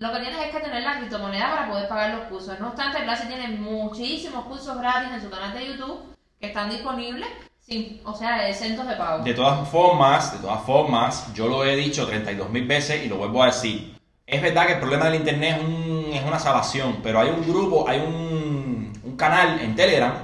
[0.00, 2.58] Lo que tienes es que tener la criptomoneda para poder pagar los cursos.
[2.58, 6.00] No obstante, Platzi tiene muchísimos cursos gratis en su canal de YouTube
[6.40, 7.28] que están disponibles,
[7.60, 9.22] sin, o sea, exentos de pago.
[9.22, 13.16] De todas formas, de todas formas, yo lo he dicho 32 mil veces y lo
[13.18, 13.94] vuelvo a decir.
[14.26, 17.46] Es verdad que el problema del internet es, un- es una salvación, pero hay un
[17.46, 20.14] grupo, hay un, un canal en Telegram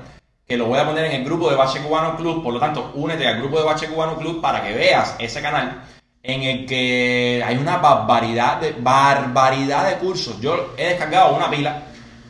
[0.49, 2.93] que lo voy a poner en el grupo de Bache Cubano Club, por lo tanto,
[2.95, 5.83] únete al grupo de Bache Cubano Club para que veas ese canal
[6.27, 10.41] en el que hay una barbaridad de, barbaridad de cursos.
[10.41, 11.83] Yo he descargado una pila,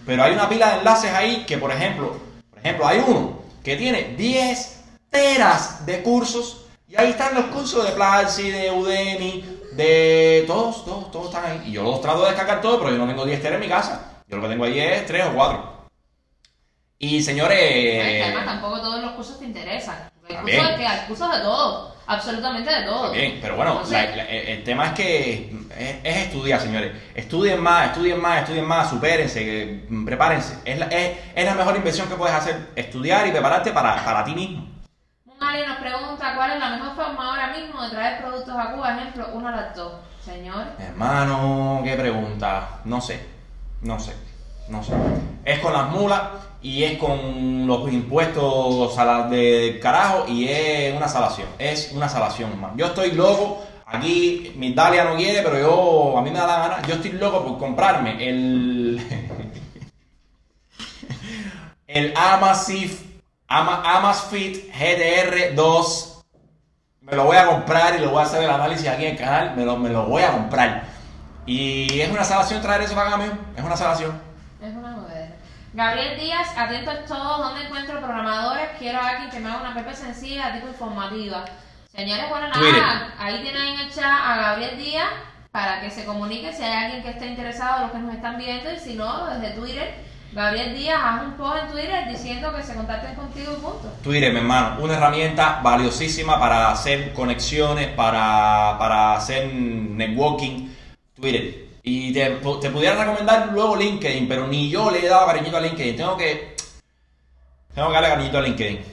[0.05, 2.17] pero hay una pila de enlaces ahí que, por ejemplo,
[2.51, 7.85] por ejemplo, hay uno que tiene 10 teras de cursos y ahí están los cursos
[7.85, 11.63] de Platzi, de Udemy, de todos, todos, todos están ahí.
[11.67, 13.69] Y yo los trato de descargar todos, pero yo no tengo 10 teras en mi
[13.69, 14.23] casa.
[14.29, 15.77] Yo lo que tengo ahí es 3 o 4.
[16.99, 20.11] Y señores, Además, tampoco todos los cursos te interesan.
[20.29, 23.11] Hay cursos, que hay cursos de todo, absolutamente de todo.
[23.13, 25.33] Bien, pero bueno, Entonces, la- la- el tema es que
[25.79, 26.93] es, es estudiar, señores.
[27.15, 30.59] Estudien más, estudien más, estudien más, supérense, eh, prepárense.
[30.65, 34.25] Es la, es, es la mejor inversión que puedes hacer, estudiar y prepararte para, para
[34.25, 34.67] ti mismo.
[35.27, 38.73] Un alien nos pregunta cuál es la mejor forma ahora mismo de traer productos a
[38.73, 38.97] Cuba.
[38.97, 39.93] Ejemplo, una laptop.
[40.25, 42.81] Señor, Hermano, qué pregunta.
[42.85, 43.25] No sé,
[43.83, 44.13] no sé,
[44.69, 44.93] no sé.
[45.45, 46.21] Es con las mulas
[46.63, 51.49] y es con los impuestos a la- de carajo y es una salación.
[51.59, 52.75] Es una salación, hermano.
[52.77, 56.69] Yo estoy loco Aquí mi Dalia no quiere, pero yo, a mí me da la
[56.69, 56.83] gana.
[56.89, 59.01] Yo estoy loco por comprarme el.
[61.87, 62.93] el Amazfit,
[63.47, 66.15] Ama, Amazfit GTR2.
[67.03, 69.19] Me lo voy a comprar y lo voy a hacer el análisis aquí en el
[69.19, 69.55] canal.
[69.55, 70.89] Me lo, me lo voy a comprar.
[71.47, 73.39] Y es una salvación traer eso para acá.
[73.57, 74.26] Es una salvación.
[75.77, 78.71] Gabriel Díaz, atentos todos, ¿dónde encuentro programadores?
[78.79, 81.45] Quiero a alguien que me haga una PP sencilla, tipo informativa.
[81.95, 85.09] Señores, bueno, nada, ahí tienen en el chat a Gabriel Díaz
[85.51, 88.73] para que se comunique si hay alguien que esté interesado, los que nos están viendo,
[88.73, 89.95] y si no, desde Twitter,
[90.33, 93.93] Gabriel Díaz, haz un post en Twitter diciendo que se contacten contigo y punto.
[94.03, 100.71] Twitter, mi hermano, una herramienta valiosísima para hacer conexiones, para, para hacer networking.
[101.21, 101.66] Twitter.
[101.89, 105.61] Y te, te pudiera recomendar luego LinkedIn, pero ni yo le he dado cariñito a
[105.61, 105.95] LinkedIn.
[105.97, 106.57] Tengo que,
[107.73, 108.85] tengo que darle cariñito a LinkedIn.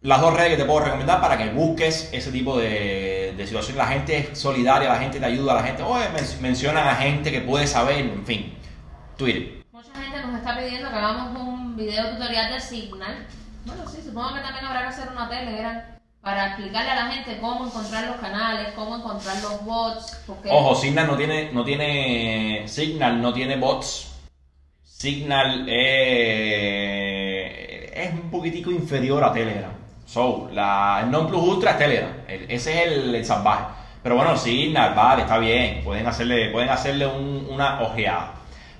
[0.00, 3.76] Las dos redes que te puedo recomendar para que busques ese tipo de, de situación.
[3.76, 7.30] La gente es solidaria, la gente te ayuda, la gente oye, men- mencionan a gente
[7.30, 8.54] que puede saber, en fin.
[9.18, 9.62] Twitter.
[9.70, 13.26] Mucha gente nos está pidiendo que hagamos un video tutorial de Signal.
[13.66, 15.82] Bueno, sí, supongo que también habrá que hacer una Telegram
[16.22, 20.22] para explicarle a la gente cómo encontrar los canales, cómo encontrar los bots.
[20.26, 24.08] Porque Ojo, Signal no tiene, no tiene, Signal no tiene bots.
[24.84, 25.66] Signal
[26.60, 29.72] eh, es un poquitico inferior a Telegram.
[30.06, 32.12] So, la, el non plus ultra es Telegram.
[32.28, 33.64] El- ese es el, el salvaje.
[34.02, 35.82] Pero bueno, Signal, vale, está bien.
[35.84, 38.34] Pueden hacerle, pueden hacerle un- una ojeada.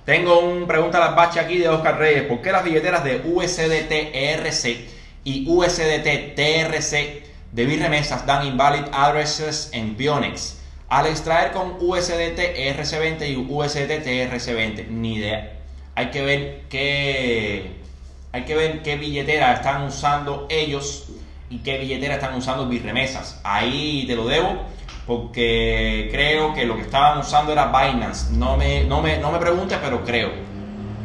[0.05, 2.25] Tengo un pregunta a las baches aquí de Oscar Reyes.
[2.25, 4.89] ¿Por qué las billeteras de USDT ERC
[5.25, 10.59] y USDT TRC de Birremesas dan invalid addresses en Pionex?
[10.89, 15.59] Al extraer con USDT ERC20 y USDT TRC20, ni idea.
[15.95, 17.77] Hay que ver qué
[18.33, 21.09] hay que ver qué billetera están usando ellos
[21.49, 23.41] y qué billetera están usando Birremesas.
[23.43, 24.65] Ahí te lo debo
[25.07, 28.33] porque creo que lo que estaban usando era Binance.
[28.33, 30.31] No me, no me, no me preguntes, pero creo.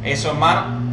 [0.04, 0.85] Eso, hermano,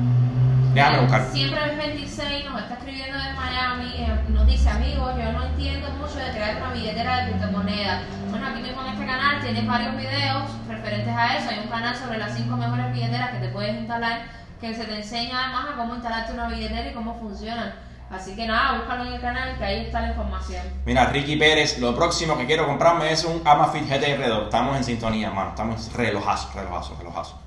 [0.74, 1.26] déjame buscar.
[1.32, 5.90] Siempre el 26 nos está escribiendo desde Miami eh, nos dice, amigos, yo no entiendo
[5.92, 8.04] mucho de crear una billetera de criptomonedas.
[8.30, 11.50] Bueno, aquí mismo en este canal tienes varios videos referentes a eso.
[11.50, 14.96] Hay un canal sobre las 5 mejores billeteras que te puedes instalar que se te
[14.96, 17.74] enseña además a cómo instalarte una billetera y cómo funcionan.
[18.10, 20.62] Así que nada, búscalo en el canal que ahí está la información.
[20.86, 24.44] Mira, Ricky Pérez, lo próximo que quiero comprarme es un Amazfit GTR2.
[24.46, 25.50] Estamos en sintonía, hermano.
[25.50, 27.42] Estamos relojazo, relojazo, relojazo.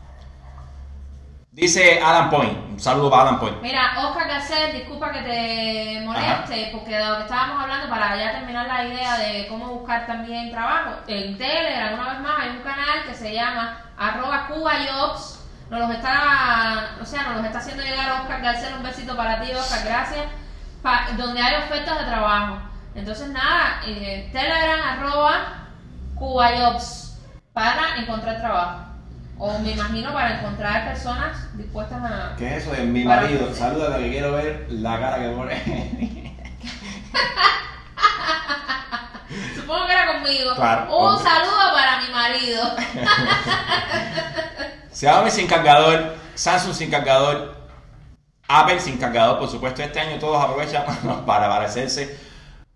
[1.56, 2.68] Dice Alan Point.
[2.72, 3.62] Un saludo para Alan Point.
[3.62, 8.32] Mira, Oscar Garcés, disculpa que te moleste, porque de lo que estábamos hablando, para ya
[8.32, 12.58] terminar la idea de cómo buscar también trabajo, en Telegram, una vez más, hay un
[12.62, 17.82] canal que se llama arroba cubajobs, nos los está, o sea, nos los está haciendo
[17.82, 20.26] llegar Oscar Garcés, un besito para ti, Oscar, gracias,
[20.82, 22.58] pa- donde hay ofertas de trabajo.
[22.94, 25.38] Entonces, nada, eh, Telegram arroba
[26.16, 27.18] cubajobs
[27.54, 28.80] para encontrar trabajo.
[29.38, 32.34] O me imagino para encontrar personas dispuestas a...
[32.38, 33.54] ¿Qué es eso de mi marido?
[33.54, 36.36] Saluda que quiero ver la cara que pone.
[39.54, 40.54] Supongo que era conmigo.
[40.54, 41.30] Claro, Un hombre.
[41.30, 42.62] saludo para mi marido.
[44.92, 47.54] Xiaomi sin cargador, Samsung sin cargador,
[48.48, 49.82] Apple sin cargador, por supuesto.
[49.82, 50.84] Este año todos aprovechan
[51.26, 52.18] para parecerse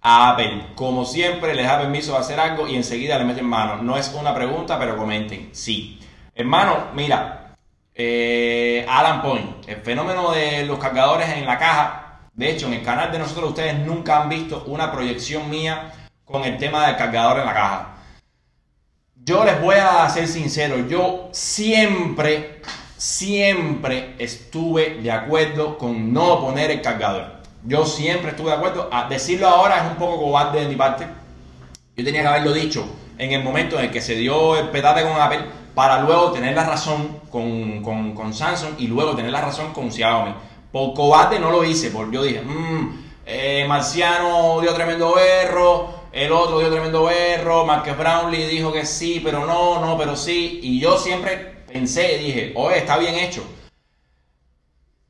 [0.03, 0.73] a Apple.
[0.75, 3.77] Como siempre, les da permiso de hacer algo y enseguida le meten mano.
[3.83, 5.49] No es una pregunta, pero comenten.
[5.53, 5.99] Sí.
[6.40, 7.55] Hermano, mira,
[7.94, 12.20] eh, Alan Point, el fenómeno de los cargadores en la caja.
[12.33, 15.92] De hecho, en el canal de nosotros ustedes nunca han visto una proyección mía
[16.24, 17.88] con el tema del cargador en la caja.
[19.16, 22.62] Yo les voy a ser sincero, yo siempre,
[22.96, 27.42] siempre estuve de acuerdo con no poner el cargador.
[27.64, 28.88] Yo siempre estuve de acuerdo.
[28.90, 31.07] A decirlo ahora es un poco cobarde de mi parte.
[31.98, 32.87] Yo tenía que haberlo dicho
[33.18, 36.54] en el momento en el que se dio el petate con Apple para luego tener
[36.54, 40.35] la razón con, con- con Samsung y luego tener la razón con Xiaomi.
[40.72, 46.33] Por cobarde no lo hice, porque yo dije, "Mm, eh, Marciano dio tremendo berro, el
[46.33, 50.59] otro dio tremendo berro, Marques Brownlee dijo que sí, pero no, no, pero sí.
[50.62, 53.44] Y yo siempre pensé dije, oye, está bien hecho.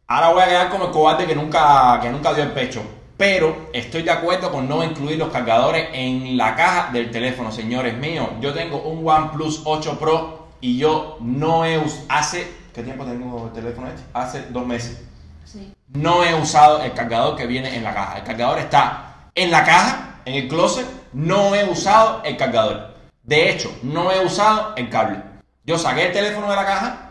[0.07, 2.83] Ahora voy a quedar como el cobarde que nunca, que nunca dio el pecho.
[3.17, 7.97] Pero estoy de acuerdo con no incluir los cargadores en la caja del teléfono, señores
[7.97, 8.27] míos.
[8.41, 12.05] Yo tengo un OnePlus 8 Pro y yo no he usado...
[12.09, 12.61] Hace...
[12.73, 14.03] ¿Qué tiempo tengo el teléfono este?
[14.13, 15.03] Hace dos meses.
[15.45, 15.73] Sí.
[15.89, 18.19] No he usado el cargador que viene en la caja.
[18.19, 20.87] El cargador está en la caja, en el closet.
[21.13, 22.95] No he usado el cargador.
[23.23, 25.23] De hecho, no he usado el cable.
[25.65, 27.11] Yo saqué el teléfono de la caja,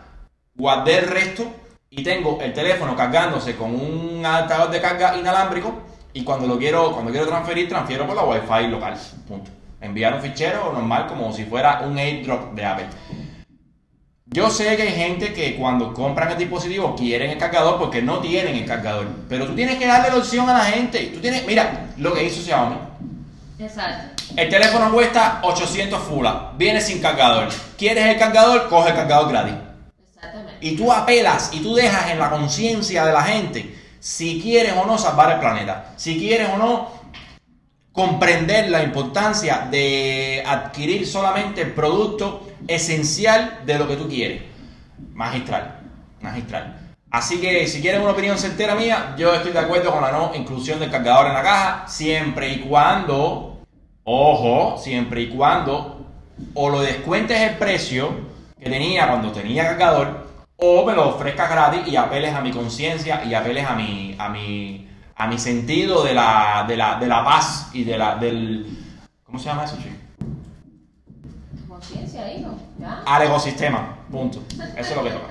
[0.54, 1.46] guardé el resto
[1.88, 5.72] y tengo el teléfono cargándose con un adaptador de carga inalámbrico
[6.12, 8.98] y cuando lo quiero, cuando quiero transferir, transfiero por la wifi local.
[9.28, 9.50] Punto.
[9.80, 12.86] Enviar un fichero normal como si fuera un airdrop de Apple.
[14.32, 18.20] Yo sé que hay gente que cuando compran el dispositivo quieren el cargador porque no
[18.20, 19.08] tienen el cargador.
[19.28, 21.10] Pero tú tienes que darle la opción a la gente.
[21.12, 22.76] Tú tienes, mira lo que hizo Xiaomi.
[23.58, 24.22] Exacto.
[24.36, 27.48] El teléfono cuesta 800 fulas, viene sin cargador.
[27.76, 28.68] ¿Quieres el cargador?
[28.68, 29.54] Coge el cargador gratis.
[30.14, 30.58] Exactamente.
[30.60, 34.86] Y tú apelas y tú dejas en la conciencia de la gente si quieres o
[34.86, 35.92] no salvar el planeta.
[35.96, 36.88] Si quieres o no
[37.90, 44.42] comprender la importancia de adquirir solamente el producto esencial de lo que tú quieres.
[45.14, 45.80] Magistral,
[46.20, 46.94] magistral.
[47.10, 50.30] Así que si quieres una opinión certera mía, yo estoy de acuerdo con la no
[50.34, 53.62] inclusión del cargador en la caja, siempre y cuando,
[54.04, 56.06] ojo, siempre y cuando
[56.54, 58.10] o lo descuentes el precio
[58.58, 63.24] que tenía cuando tenía cargador, o me lo ofrezcas gratis y apeles a mi conciencia
[63.24, 67.24] y apeles a mi, a mi, a mi sentido de la, de la, de la
[67.24, 68.66] paz y de la, del,
[69.24, 69.99] ¿cómo se llama eso, chico?
[71.80, 72.50] Conciencia, hijo.
[72.78, 73.02] ¿Ya?
[73.06, 74.42] Al ecosistema, punto.
[74.76, 75.26] Eso es lo que toca.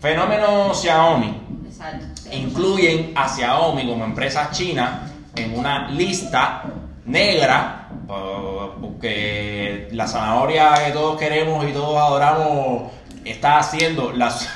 [0.00, 1.42] Fenómeno Xiaomi.
[1.66, 2.06] Exacto.
[2.32, 5.02] incluyen a Xiaomi como empresa china
[5.34, 6.62] en una lista
[7.04, 12.90] negra po- porque la zanahoria que todos queremos y todos adoramos
[13.24, 14.48] está haciendo las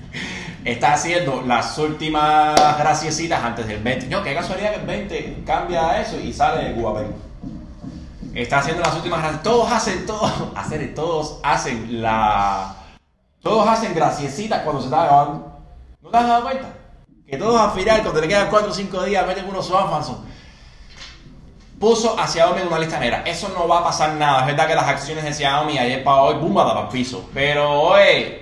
[0.64, 4.06] está haciendo las últimas graciecitas antes del 20.
[4.06, 7.12] No, qué casualidad que el 20 cambia eso y sale de Cuba Perú.
[8.34, 9.42] Está haciendo las últimas.
[9.42, 12.76] Todos hacen todos, hacer, todos hacen la
[13.42, 15.58] todos hacen graciecitas cuando se está grabando.
[16.00, 16.68] ¿No te has dado cuenta?
[17.26, 20.24] Que todos al final, cuando le quedan 4 o 5 días, meten unos Amazon.
[21.80, 23.24] Puso a Xiaomi en una lista negra.
[23.26, 24.40] Eso no va a pasar nada.
[24.40, 27.28] Es verdad que las acciones de Xiaomi ayer para hoy, boom, para el piso.
[27.34, 28.40] Pero hoy,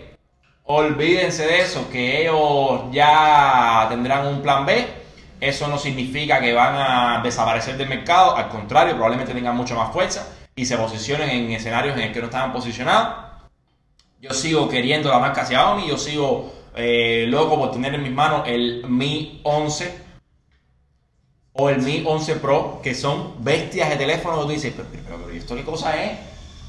[0.65, 5.00] olvídense de eso, que ellos ya tendrán un plan B.
[5.41, 8.37] Eso no significa que van a desaparecer del mercado.
[8.37, 12.21] Al contrario, probablemente tengan mucha más fuerza y se posicionen en escenarios en el que
[12.21, 13.31] no estaban posicionados.
[14.21, 18.43] Yo sigo queriendo la marca Xiaomi, yo sigo eh, loco por tener en mis manos
[18.47, 19.99] el Mi 11
[21.55, 24.43] o el Mi 11 Pro, que son bestias de teléfono.
[24.43, 26.19] Tú dices, pero, pero, pero, ¿y ¿esto qué cosa es?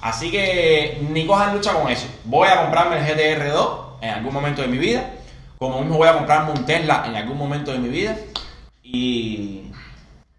[0.02, 2.08] Así que ni cojan lucha con eso.
[2.24, 5.12] Voy a comprarme el GTR2 en algún momento de mi vida,
[5.60, 8.16] como mismo voy a comprarme un Tesla en algún momento de mi vida.
[8.94, 9.72] Y,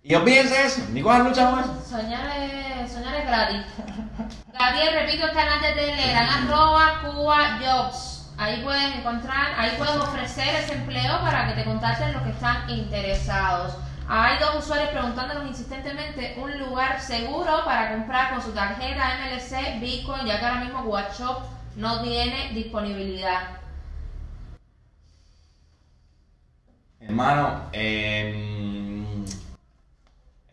[0.03, 1.83] y olvídense de eso, ni cojan lucha con.
[1.83, 3.63] Soñar es, soñar es gratis.
[4.53, 8.31] Gabriel, repito el canal de Telegram, arroba Cuba Jobs.
[8.37, 12.69] Ahí puedes encontrar, ahí puedes ofrecer ese empleo para que te contacten los que están
[12.69, 13.75] interesados.
[14.07, 20.27] Hay dos usuarios preguntándonos insistentemente un lugar seguro para comprar con su tarjeta MLC Bitcoin,
[20.27, 21.39] ya que ahora mismo WhatsApp
[21.77, 23.63] no tiene disponibilidad.
[27.05, 28.33] Hermano, el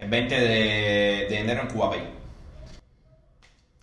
[0.10, 2.02] 20 de, de enero en CubaPay.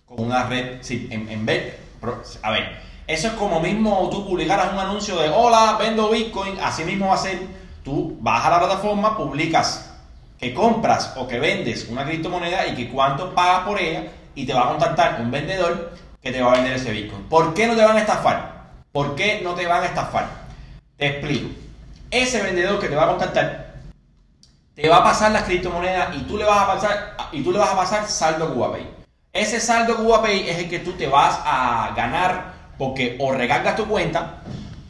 [0.05, 1.75] Con una red, sí, en, en vez,
[2.41, 2.77] a ver,
[3.07, 7.15] eso es como mismo tú publicaras un anuncio de hola, vendo Bitcoin, así mismo va
[7.15, 7.39] a ser,
[7.83, 9.93] tú vas a la plataforma, publicas
[10.39, 14.53] que compras o que vendes una criptomoneda y que cuánto pagas por ella y te
[14.53, 17.23] va a contactar un vendedor que te va a vender ese Bitcoin.
[17.23, 18.67] ¿Por qué no te van a estafar?
[18.91, 20.27] ¿Por qué no te van a estafar?
[20.97, 21.66] Te explico.
[22.11, 23.67] Ese vendedor que te va a contactar
[24.75, 27.57] te va a pasar las criptomonedas y tú le vas a pasar y tú le
[27.59, 28.87] vas a pasar saldo CubaPay.
[29.33, 33.85] Ese saldo CubaPay es el que tú te vas a ganar porque o recargas tu
[33.87, 34.35] cuenta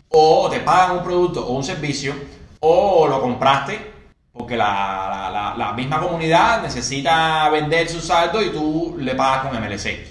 [0.10, 2.14] o te pagan un producto o un servicio
[2.60, 3.94] o lo compraste
[4.34, 9.48] porque la, la- la- la misma comunidad necesita vender su saldo y tú le pagas
[9.48, 10.06] con MLC.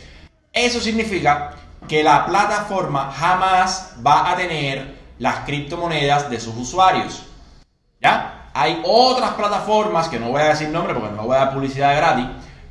[0.52, 1.52] Eso significa
[1.86, 7.24] que la plataforma jamás va a tener las criptomonedas de sus usuarios.
[8.00, 8.50] ¿Ya?
[8.54, 11.96] Hay otras plataformas, que no voy a decir nombre porque no voy a dar publicidad
[11.96, 12.26] gratis,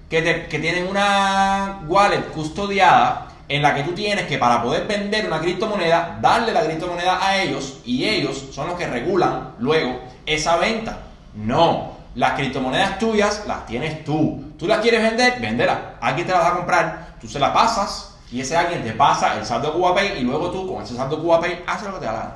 [0.10, 4.88] que, te- que tienen una wallet custodiada en la que tú tienes que para poder
[4.88, 10.01] vender una criptomoneda, darle la criptomoneda a ellos y ellos son los que regulan luego
[10.26, 10.97] esa venta.
[11.36, 14.53] No, las criptomonedas tuyas las tienes tú.
[14.57, 15.95] Tú las quieres vender, véndela.
[16.01, 19.38] Alguien te las va a comprar, tú se la pasas y ese alguien te pasa
[19.38, 22.11] el saldo CubaPay y luego tú con ese saldo CubaPay haces lo que te da
[22.11, 22.33] la gana.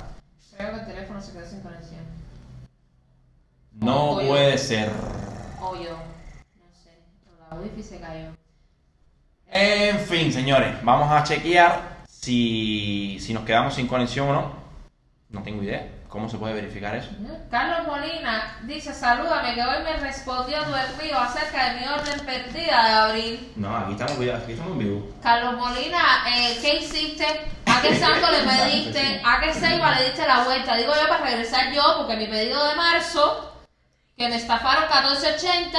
[0.56, 2.00] Creo que el teléfono se quedó sin conexión.
[3.74, 4.90] No puede ser.
[5.62, 5.92] O yo.
[5.92, 7.00] No sé.
[7.52, 8.30] La wifi se cayó.
[9.52, 14.54] En fin, señores, vamos a chequear si, si nos quedamos sin conexión o no.
[15.28, 15.86] No tengo idea.
[16.10, 17.12] ¿Cómo se puede verificar eso?
[17.52, 22.88] Carlos Molina dice, salúdame, que hoy me respondió tu envío acerca de mi orden perdida
[22.88, 23.54] de abril.
[23.56, 25.12] No, aquí estamos, aquí estamos en vivo.
[25.22, 27.26] Carlos Molina, eh, ¿qué hiciste?
[27.68, 29.22] ¿A qué santo le pediste?
[29.24, 30.76] ¿A qué ceiba le diste la vuelta?
[30.78, 33.54] Digo yo para regresar yo, porque mi pedido de marzo,
[34.18, 35.78] que me estafaron 14.80,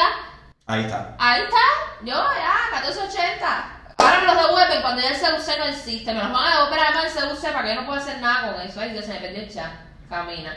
[0.67, 1.17] Ahí está.
[1.19, 1.57] Ahí está,
[2.03, 3.71] yo ya, 1480.
[3.99, 6.15] Ahora me los devuelven cuando ya el CUC no existe.
[6.15, 8.53] Me los van a devolver además el CUC para que yo no pueda hacer nada
[8.53, 8.81] con eso.
[8.81, 9.90] Ay, Dios, se me perdió el chat.
[10.11, 10.53] Camina.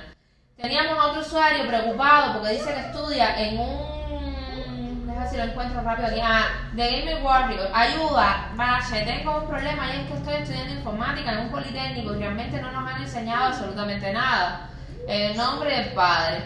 [0.57, 5.05] Teníamos a otro usuario preocupado porque dice que estudia en un.
[5.05, 6.19] Deja ver si lo encuentro rápido aquí.
[6.23, 6.45] Ah,
[6.75, 7.69] The Gaming Warrior.
[7.71, 12.17] Ayuda, Bache, tengo un problema y es que estoy estudiando informática en un politécnico y
[12.17, 14.69] realmente no nos han enseñado absolutamente nada.
[15.07, 16.41] En nombre del padre.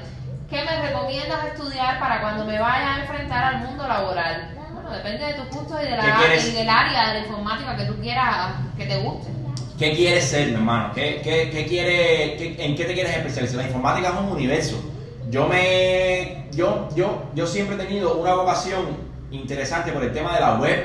[0.50, 4.50] ¿Qué me recomiendas estudiar para cuando me vaya a enfrentar al mundo laboral?
[4.74, 7.78] Bueno, depende de tus gustos y, de ¿Qué la, y del área de la informática
[7.78, 9.37] que tú quieras que te guste.
[9.78, 10.92] ¿Qué quieres ser, mi hermano?
[10.96, 13.58] ¿Qué, qué, qué quiere, ¿En qué te quieres especializar?
[13.58, 14.84] La informática es un universo.
[15.30, 16.48] Yo me.
[16.54, 18.86] Yo, yo, yo siempre he tenido una vocación
[19.30, 20.84] interesante por el tema de la web,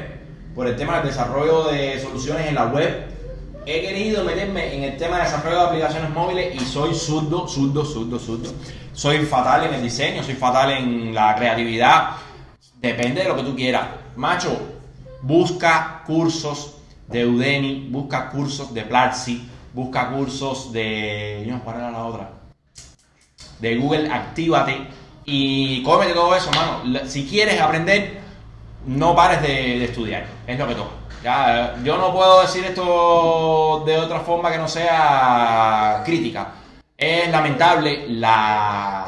[0.55, 3.07] por el tema del desarrollo de soluciones en la web.
[3.65, 7.87] He querido meterme en el tema de desarrollo de aplicaciones móviles y soy zurdo, zurdo,
[7.87, 8.51] zurdo, zurdo.
[8.93, 12.17] Soy fatal en el diseño, soy fatal en la creatividad.
[12.79, 13.87] Depende de lo que tú quieras.
[14.17, 14.61] Macho,
[15.23, 21.53] busca cursos de Udemy, busca cursos de Platzi, busca cursos de.
[21.65, 22.31] ¿cuál era la otra?
[23.59, 24.87] De Google, actívate
[25.25, 27.07] y cómete todo eso, mano.
[27.07, 28.21] Si quieres aprender,
[28.87, 29.49] no pares de,
[29.79, 30.27] de estudiar.
[30.47, 30.91] Es lo que toca.
[31.23, 36.55] Ya, yo no puedo decir esto de otra forma que no sea crítica.
[36.97, 39.07] Es lamentable la.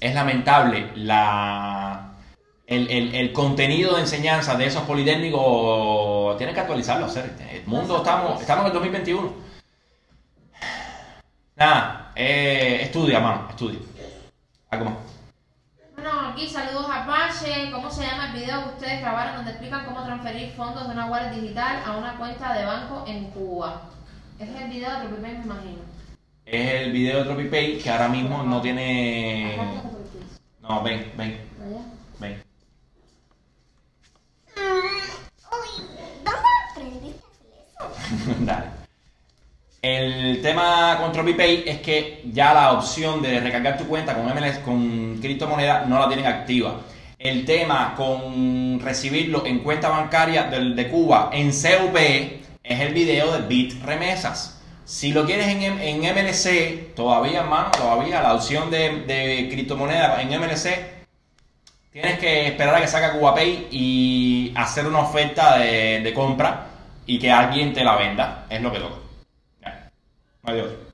[0.00, 2.14] Es lamentable la.
[2.66, 5.42] El, el- el contenido de enseñanza de esos politécnicos
[6.36, 7.34] tienen que actualizarlo, hacer.
[7.50, 9.32] El mundo estamos, estamos en el 2021.
[11.56, 13.78] Nada, eh, estudia, mano, estudia.
[14.70, 14.94] Algo más.
[15.94, 17.70] Bueno, aquí saludos a Apache.
[17.70, 21.06] ¿Cómo se llama el video que ustedes grabaron donde explican cómo transferir fondos de una
[21.06, 23.82] wallet digital a una cuenta de banco en Cuba?
[24.38, 25.92] Es el video de Tropipay, me imagino.
[26.44, 29.56] Es el video de TropiPay que ahora mismo no tiene.
[30.60, 31.38] No, ven, ven,
[32.18, 32.42] ven.
[34.56, 35.84] Uy,
[36.24, 38.01] ¿dónde aprendiste a hacer eso?
[39.82, 44.58] El tema con TropiPay es que ya la opción de recargar tu cuenta con MLS,
[44.58, 46.82] con criptomoneda, no la tienen activa.
[47.18, 51.96] El tema con recibirlo en cuenta bancaria del- de Cuba en CUP
[52.62, 54.60] es el video de Bit Remesas.
[54.84, 60.28] Si lo quieres en, en MLC, todavía, hermano, todavía la opción de, de criptomoneda en
[60.40, 60.76] MLC,
[61.92, 66.66] tienes que esperar a que saque CubaPay y hacer una oferta de, de compra
[67.06, 68.46] y que alguien te la venda.
[68.48, 68.96] Es lo que toca.
[70.44, 70.92] Otro.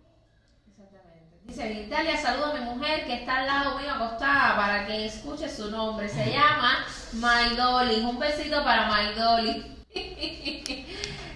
[0.69, 1.39] Exactamente.
[1.45, 5.49] Dice, Italia saludo a mi mujer que está al lado mío acostada para que escuche
[5.49, 6.09] su nombre.
[6.09, 6.85] Se llama
[7.15, 8.01] Maidoli.
[8.01, 9.77] Un besito para Maidoli.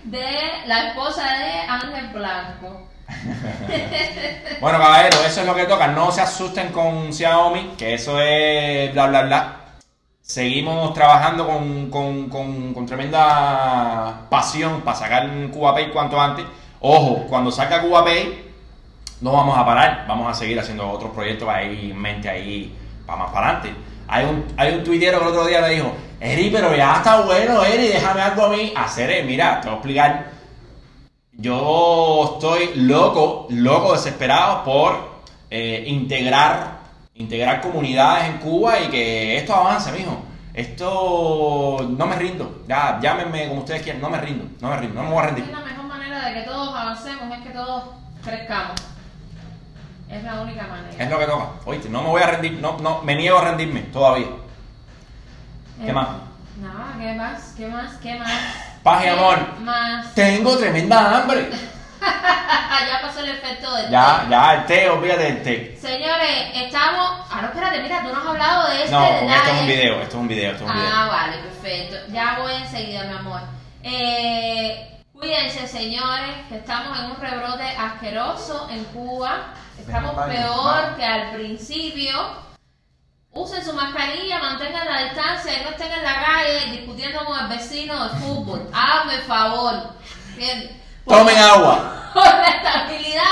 [0.05, 0.27] De
[0.66, 2.89] la esposa de Ángel Blanco.
[4.61, 5.89] Bueno, caballero, eso es lo que toca.
[5.89, 9.62] No se asusten con Xiaomi, que eso es bla, bla, bla.
[10.33, 12.30] Seguimos trabajando con, con-
[12.72, 16.47] con- tremenda pasión para sacar CubaPay cuanto antes.
[16.80, 18.43] Ojo, cuando salga CubaPay,
[19.20, 20.07] no vamos a parar.
[20.09, 22.74] Vamos a seguir haciendo otros proyectos ahí en mente ahí
[23.05, 23.74] para más para adelante.
[24.09, 27.20] Hay un, hay un tuitero que el otro día me dijo, Eri, pero ya está
[27.20, 28.72] bueno, Eri, déjame algo a mí.
[28.74, 30.30] Hacer, eh, mira, te voy a explicar.
[31.33, 34.97] Yo estoy loco, loco, desesperado por
[35.51, 36.78] eh, integrar,
[37.15, 40.23] integrar comunidades en Cuba y que esto avance, mijo.
[40.55, 42.63] Esto no me rindo.
[42.69, 45.29] Ya, llámenme como ustedes quieran, no me rindo, no me rindo, no me voy a
[45.29, 45.53] Es rendir.
[45.53, 47.85] la mejor manera de que todos avancemos, es que todos
[48.23, 48.75] crezcamos.
[50.11, 51.03] Es la única manera.
[51.05, 51.47] Es lo que toca.
[51.65, 54.27] Oíste, no me voy a rendir, no, no, me niego a rendirme todavía.
[55.83, 56.09] ¿Qué Eh, más?
[56.61, 57.55] Nada, ¿qué más?
[57.57, 57.93] ¿Qué más?
[57.97, 58.31] ¿Qué más?
[58.83, 59.39] Paz y ¿Qué amor.
[59.61, 60.15] más?
[60.15, 61.51] Tengo tremenda hambre.
[62.89, 64.31] ya pasó el efecto del Ya, té.
[64.31, 65.79] ya, el té, olvídate del té.
[65.81, 67.21] Señores, estamos.
[67.31, 69.67] Ah, no, espérate, mira, tú no has hablado de este No, porque esto es un
[69.67, 70.91] video, esto es un video, esto es un video.
[70.95, 71.97] Ah, vale, perfecto.
[72.13, 73.41] Ya voy enseguida, mi amor.
[73.83, 79.55] Eh, cuídense, señores, que estamos en un rebrote asqueroso en Cuba.
[79.79, 82.43] Estamos Ven, peor que al principio.
[83.35, 87.47] Usen su mascarilla, mantengan la distancia y no estén en la calle discutiendo con el
[87.47, 88.69] vecino de fútbol.
[88.75, 89.75] Hazme favor.
[90.35, 90.71] ¿entiendes?
[91.07, 91.93] Tomen agua.
[92.15, 93.23] por la estabilidad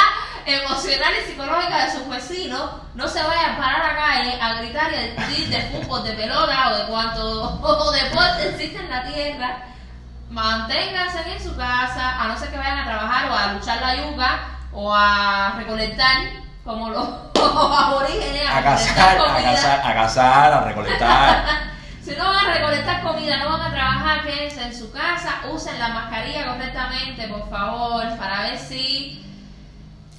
[0.47, 4.55] emocional y psicológica de sus vecinos, no se vayan a parar a la calle a
[4.55, 9.05] gritar y a discutir de fútbol, de pelota o de cuánto deporte existe en la
[9.05, 9.63] tierra.
[10.31, 13.97] Manténganse en su casa, a no ser que vayan a trabajar o a luchar la
[13.97, 14.41] yuca
[14.73, 16.17] o a recolectar,
[16.65, 21.45] como los, aborígenes, A cazar, a cazar, a cazar, a recolectar.
[22.11, 25.79] Si no van a recolectar comida, no van a trabajar, quédense en su casa, usen
[25.79, 29.25] la mascarilla correctamente, por favor, para ver si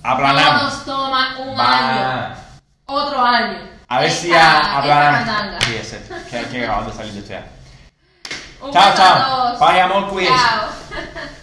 [0.01, 0.63] no Aplanamos.
[0.63, 2.27] nos toma un Va.
[2.29, 2.35] año,
[2.85, 3.57] otro año.
[3.89, 5.59] A ver si a- mandanga.
[5.65, 6.01] Sí, ese.
[6.29, 7.43] Que, que acabamos de salir de estudiar.
[8.61, 9.53] Un Chao, beso a chao.
[9.57, 9.75] todos.
[9.75, 10.39] Y amor, cuídense.
[10.39, 10.69] Chao.